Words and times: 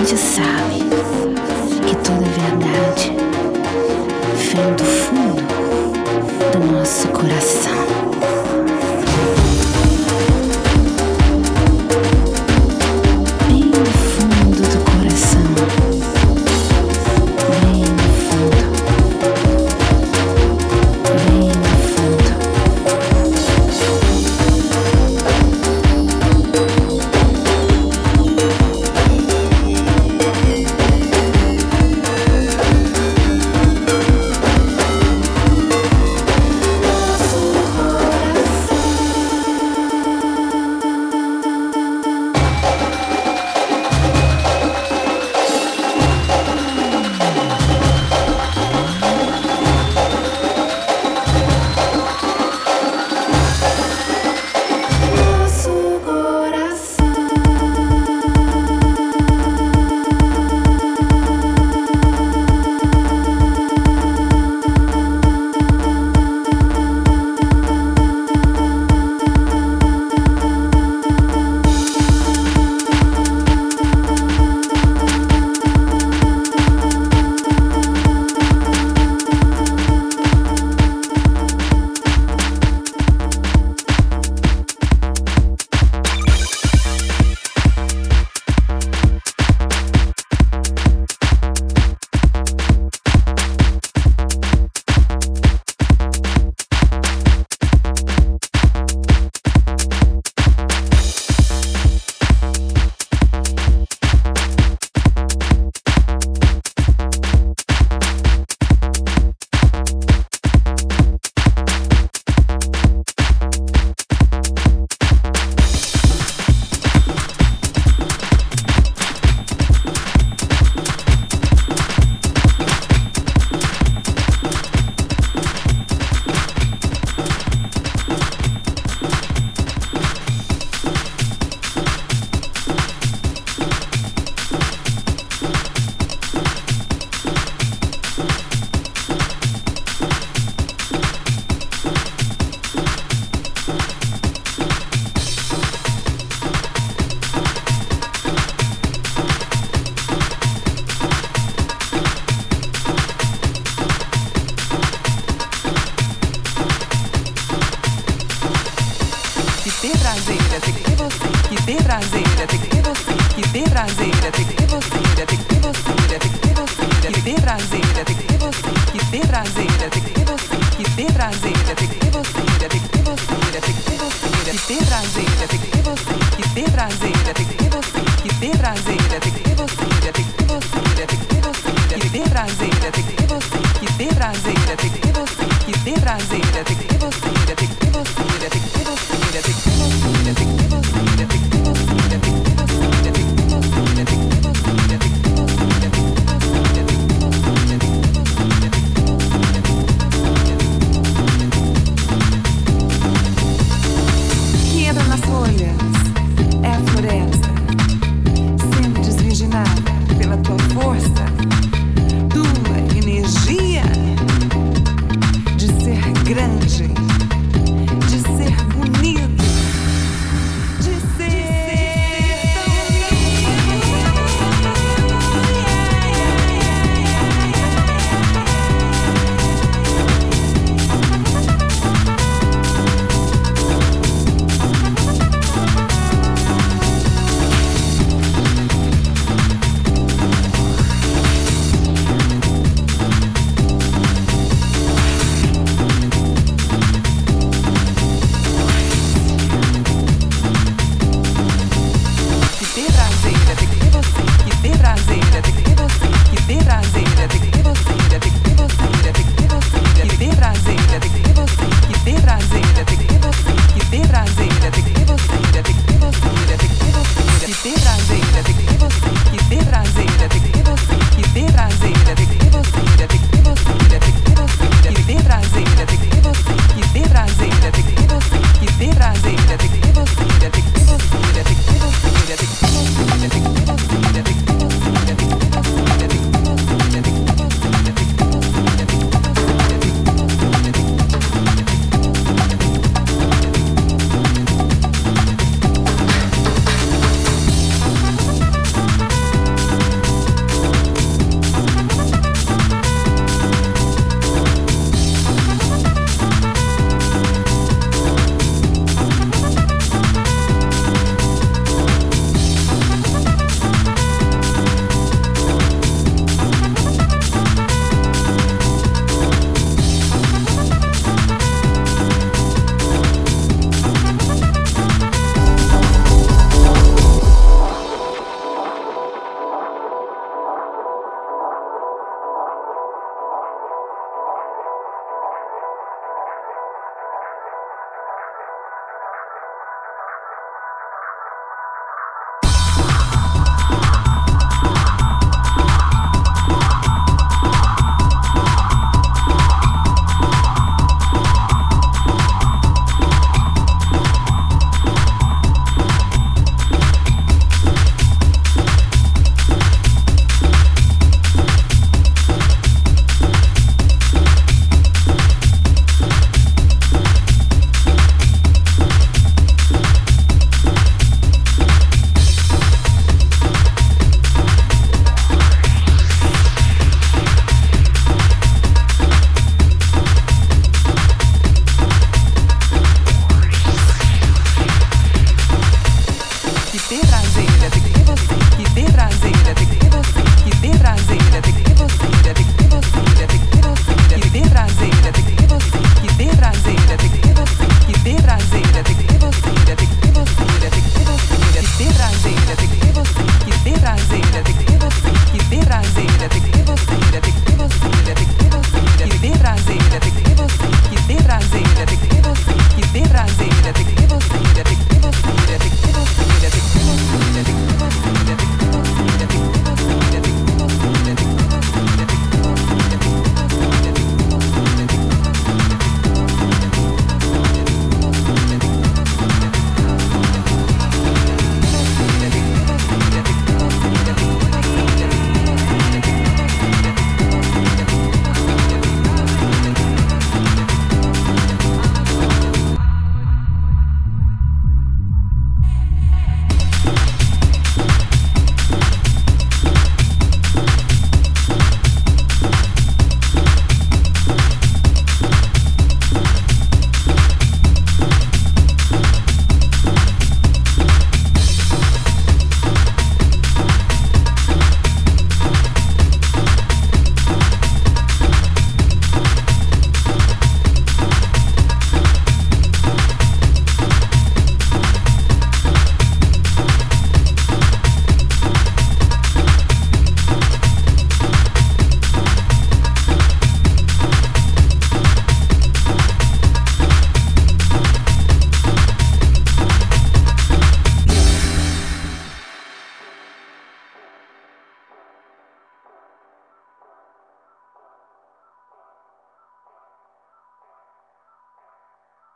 Prazer, 0.00 0.18
tem 0.78 0.89